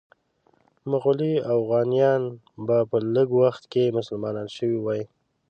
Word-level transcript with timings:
مغولي 0.91 1.33
اوغانیان 1.53 2.21
به 2.65 2.77
په 2.89 2.97
لږ 3.15 3.29
وخت 3.41 3.63
کې 3.71 3.95
مسلمانان 3.97 4.47
شوي 4.57 4.79
وي. 4.85 5.03